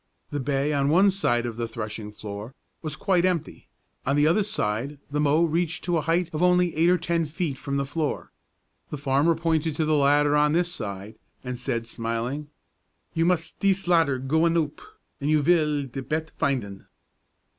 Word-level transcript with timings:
The 0.31 0.39
bay 0.39 0.73
on 0.73 0.89
one 0.89 1.11
side 1.11 1.45
of 1.45 1.57
the 1.57 1.67
threshing 1.67 2.11
floor, 2.11 2.55
was 2.81 2.95
quite 2.95 3.23
empty; 3.23 3.67
on 4.03 4.15
the 4.15 4.25
other 4.25 4.41
side 4.41 4.97
the 5.11 5.19
mow 5.19 5.43
reached 5.43 5.83
to 5.83 5.95
a 5.97 6.01
height 6.01 6.27
of 6.33 6.41
only 6.41 6.73
eight 6.75 6.89
or 6.89 6.97
ten 6.97 7.25
feet 7.25 7.55
from 7.59 7.77
the 7.77 7.85
floor. 7.85 8.31
The 8.89 8.97
farmer 8.97 9.35
pointed 9.35 9.75
to 9.75 9.85
the 9.85 9.93
ladder 9.95 10.35
on 10.35 10.53
this 10.53 10.73
side, 10.73 11.19
and 11.43 11.59
said 11.59 11.85
smiling, 11.85 12.47
"You 13.13 13.25
must 13.25 13.59
dees 13.59 13.87
latter 13.87 14.17
goen 14.17 14.57
oop, 14.57 14.81
und 15.21 15.29
you 15.29 15.43
vill 15.43 15.85
de 15.85 16.01
bett 16.01 16.31
finden." 16.35 16.87